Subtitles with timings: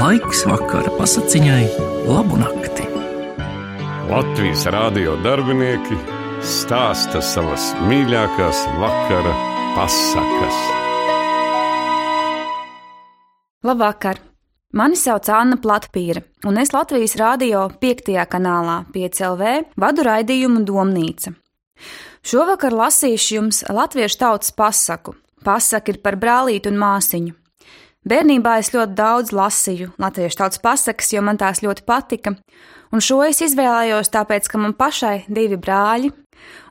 [0.00, 1.64] Laiks vakara pasakiņai,
[2.08, 2.86] labu nakti.
[4.08, 5.98] Latvijas rādio darbinieki
[6.40, 9.34] stāsta savas mīļākās vakara
[9.74, 10.60] pasakas.
[13.68, 14.22] Labvakar!
[14.72, 18.08] Mani sauc Anna Platpīra, un es Latvijas rādio 5.
[18.30, 19.52] kanālā 5LV
[19.84, 21.34] vadu raidījumu Domnīca.
[22.24, 25.18] Šovakar lasīšu jums latviešu tautas pasaku.
[25.44, 27.39] Pasaka ir par brālīti un māsiņu.
[28.08, 32.32] Bērnībā es ļoti daudz lasīju latviešu tautas pasakas, jo man tās ļoti patika,
[32.96, 36.08] un šo es izvēlējos tāpēc, ka man pašai divi brāļi,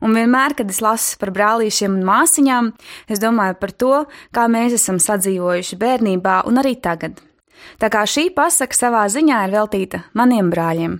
[0.02, 2.72] un vienmēr, kad es lasu par brālīšiem un māsiņām,
[3.14, 3.94] es domāju par to,
[4.34, 7.22] kā mēs esam sadzīvojuši bērnībā un arī tagad.
[7.78, 10.98] Tā kā šī pasaka savā ziņā ir veltīta maniem brāļiem.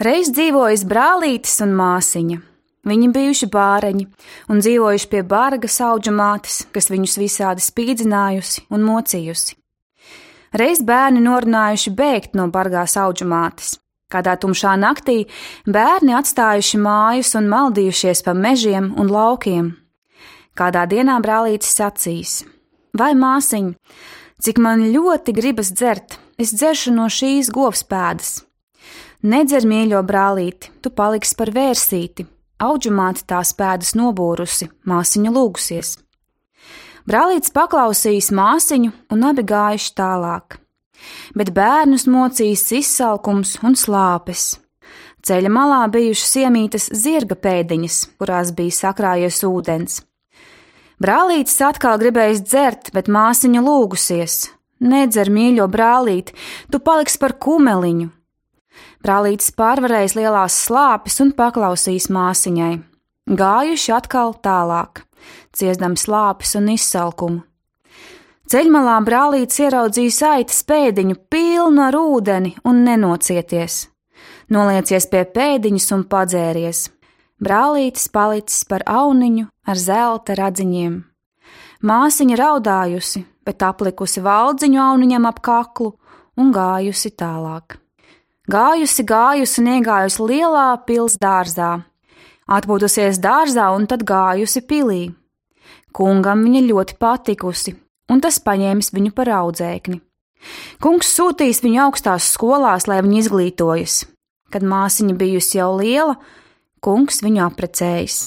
[0.00, 2.40] Reiz dzīvojas brālītis un māsiņa.
[2.84, 4.06] Viņi bijuši bāreņi
[4.52, 9.56] un dzīvojuši pie bārga auģa mātes, kas viņus visādi spīdzinājusi un mocījusi.
[10.54, 13.72] Reiz bērni norunājuši bēgt no bargās auģa mātes.
[14.12, 15.24] Kādā tumšā naktī
[15.66, 19.72] bērni atstājuši mājas un maldījušies pa mežiem un laukiem.
[20.54, 22.44] Kādā dienā brālītis sacīs:
[22.94, 23.72] Vai māsiņ,
[24.44, 28.44] cik man ļoti gribas dzert, es dzeršu no šīs govs pēdas.
[29.24, 32.28] Nedzer mīļo brālīti, tu paliksi par vērsīti,
[32.64, 35.96] Auģumāte tās pēdas nobūrusi, māsiņa lūgusies.
[37.04, 40.56] Brālītis paklausījis māsiņu un abi gājuši tālāk,
[41.36, 44.54] bet bērnus mocījis izsalkums un slāpes.
[45.24, 50.00] Ceļa malā bijušas iemītas zirga pēdiņas, kurās bija sakrājies ūdens.
[51.00, 54.40] Brālītis atkal gribējis dzert, bet māsiņa lūgusies:
[54.84, 56.36] Nedzer, mīļo brālīti,
[56.72, 58.08] tu paliksi par kumeliņu,
[59.04, 62.74] Brālītis pārvarējis lielās slāpes un paklausījis māsiņai.
[63.36, 65.02] Gājuši atkal tālāk,
[65.52, 67.42] ciestami slāpes un izsalkumu.
[68.48, 73.76] Ceļmalā brālītis ieraudzījis aitas pēdiņu pilnu ar ūdeni un nenocieties.
[74.52, 76.82] Noliecies pie pēdiņas un padzēries.
[77.44, 80.98] Brālītis palicis par auniņu ar zelta radziņiem.
[81.84, 85.92] Māsiņa raudājusi, bet aplikusi valdziņu auniņam ap kaklu
[86.40, 87.83] un gājusi tālāk.
[88.44, 91.78] Gājusi, gājusi un iegājusi lielā pils dārzā,
[92.44, 95.04] atpūtusies dārzā un tad gājusi pilī.
[95.96, 97.72] Kungam viņa ļoti patikusi,
[98.12, 99.96] un tas paņēmis viņu par audzēkni.
[100.84, 103.96] Kungs sūtīs viņu augstās skolās, lai viņa izglītojas.
[104.52, 106.18] Kad māsiņa bijusi jau liela,
[106.84, 108.18] kungs viņu aprecējis.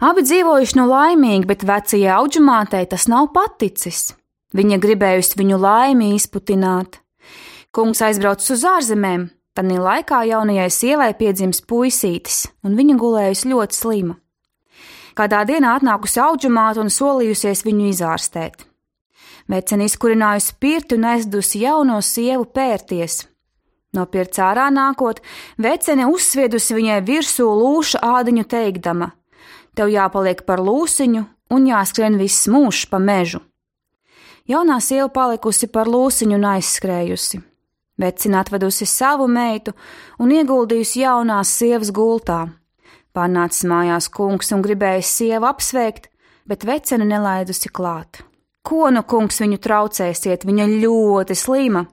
[0.00, 4.14] Abi dzīvojuši no laimīgi, bet vecajai auģumātei tas nav paticis.
[4.56, 7.02] Viņa gribējusi viņu laimi izputināt.
[7.70, 14.16] Kungs aizbraucis uz ārzemēm, tad laikā jaunajai sievai piedzimis puisītis, un viņa gulējusi ļoti slima.
[15.14, 18.64] Kādā dienā atnākusi auģumāte un solījusies viņu izārstēt.
[19.50, 23.20] Vecene izkurinājusi pirti un aizdusi jauno sievu pērties.
[23.94, 25.20] No pirts ārā nākot,
[25.58, 29.12] vecene uzsviedusi viņai virsū lūša ādiņu teikdama:
[29.78, 31.22] Tev jāpaliek par lūsiņu
[31.54, 33.42] un jāskrien viss mūžs pa mežu.
[34.50, 37.42] Jaunā sieva palikusi par lūsiņu un aizskrējusi.
[38.00, 39.74] Vecina atvedusi savu meitu
[40.18, 42.46] un ieguldījusi jaunās sievas gultā.
[43.12, 46.08] Pārnācis mājās kungs un gribēja sievu apsveikt,
[46.48, 48.22] bet vecene nelaidusi klāt.
[48.64, 51.86] Ko nu kungs viņu traucēsiet, viņa ļoti slima.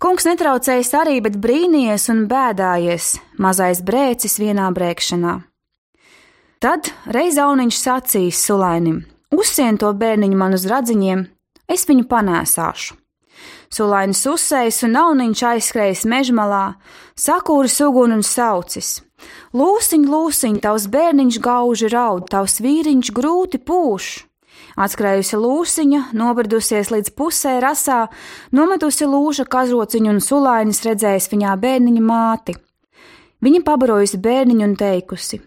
[0.00, 5.34] Kungs netraucējis arī, bet brīnījies un bēdājies, mazais brēcis vienā brēkšanā.
[6.60, 9.02] Tad reiz auniņš sacīs sulainim:
[9.32, 11.26] Uzsien to bērniņu man uz radziņiem,
[11.68, 12.96] es viņu panēsāšu.
[13.70, 16.64] Sulainis uzsējis un nauniņš aizskrējis mežmalā,
[17.14, 18.96] sakūris uguni un saucis.
[19.54, 24.08] Lūsiņ, lūsiņ, tavs bērniņš gauži raud, tavs vīriņš grūti pūš.
[24.80, 28.00] Atskrējusi lūsiņa, nobrdusies līdz pusē rasā,
[28.50, 32.56] nometusi lūša kazociņu un sulainis redzējis viņā bērniņa māti.
[33.40, 35.40] Viņa pabarojusi bērniņu un teikusi: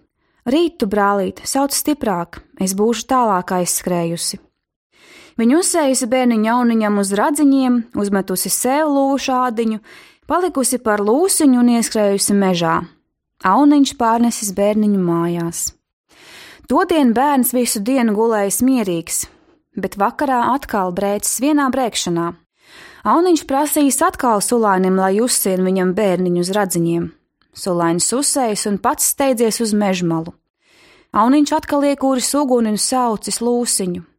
[0.47, 4.39] Rītu, brālīt, sauc stiprāk, es būšu tālāk aizskrējusi.
[5.39, 9.79] Viņa uzsējusi bērniņu jauniņam uz radziņiem, uzmetusi sev lūšādiņu,
[10.29, 12.75] palikusi par lūsiņu un ieskrējusi mežā.
[13.43, 15.71] Auniņš pārnesis bērniņu mājās.
[16.69, 19.17] Todien bērns visu dienu gulējis mierīgs,
[19.75, 22.29] bet vakarā atkal brēcis vienā brēkšanā.
[23.03, 27.09] Auniņš prasījis atkal sulainim, lai uzsien viņam bērniņu uz radziņiem.
[27.53, 30.31] Sulainis uzsējis un pats steidzies uz mežmalu.
[31.13, 34.12] Auniņš atkal iekūris uguni un saucis lūsiņu.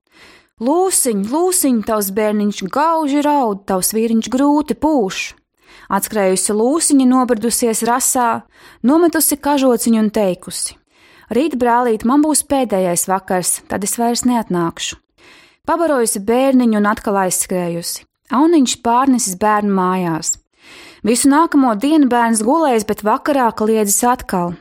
[0.62, 5.32] Lūsiņ, lūsiņ, tavs bērniņš gauži raud, tavs vīriņš grūti pūš.
[5.90, 8.44] Atskrējusi lūsiņa, nobrdusies rasā,
[8.86, 10.76] nometusi kažociņu un teikusi:
[11.34, 15.00] Rīt, brālīt, man būs pēdējais vakars, tad es vairs neatnākšu.
[15.66, 18.06] Pabarojusi bērniņu un atkal aizskrējusi.
[18.30, 20.36] Auniņš pārnesis bērnu mājās.
[21.02, 24.54] Visu nākamo dienu bērns gulējis, bet vakarā kliedzis atkal.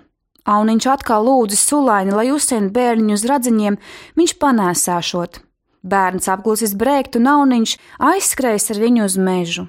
[0.49, 3.81] Auniņš atkal lūdza sulaini, lai uzsien bērniņu uz radziņiem,
[4.17, 5.43] viņš panēsāšot.
[5.83, 9.65] Bērns apglusis brēkt un auniņš aizskrējis ar viņu uz mežu.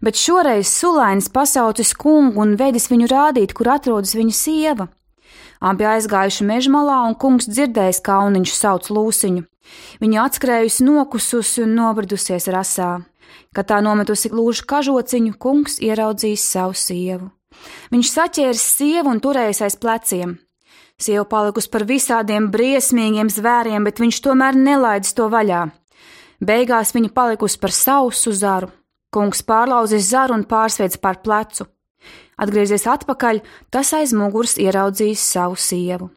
[0.00, 4.88] Bet šoreiz sulainis pasaucis kungu un vedis viņu rādīt, kur atrodas viņa sieva.
[5.60, 9.44] Abi aizgājuši mežmalā, un kungs dzirdējis, kā auniņš sauc lūsiņu.
[10.00, 13.02] Viņa atskrējusi nokususi un nobridusies rasā.
[13.52, 17.28] Kad tā nometusi lūžu kažociņu, kungs ieraudzījis savu sievu.
[17.92, 20.38] Viņš saķēris sievu un turējis aiz pleciem.
[21.00, 25.62] Sieva palikusi par visādiem briesmīgiem zvēriem, bet viņš tomēr nelaidis to vaļā.
[26.44, 28.68] Beigās viņa palikusi par sausu zaru.
[29.10, 31.66] Kungs pārlauzis zaru un pārsveic pār plecu.
[32.40, 33.40] Atgriezies atpakaļ,
[33.72, 36.10] tas aiz muguras ieraudzījis savu sievu.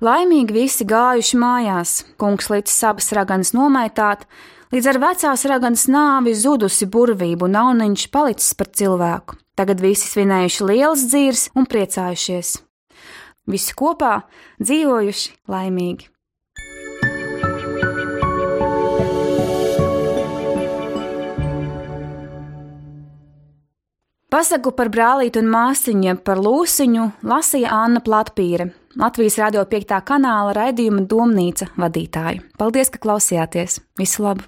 [0.00, 4.24] Laimīgi visi gājuši mājās, kungs līdz sabas raganas nomaitāt,
[4.72, 9.36] līdz ar vecās raganas nāvi zudusi burvību un auniņš palicis par cilvēku.
[9.60, 12.56] Tagad visi svinējuši lielas dzīves un priecājušies.
[13.48, 14.20] Visi kopā
[14.60, 16.10] dzīvojuši laimīgi.
[24.30, 28.68] Pasaku par brālīti un māsiņu par lūsiņu lasīja Anna Platpīre,
[29.00, 29.98] Latvijas radio 5.
[30.06, 32.44] kanāla raidījuma domnīca vadītāja.
[32.58, 33.80] Paldies, ka klausījāties!
[33.98, 34.46] Visu labu!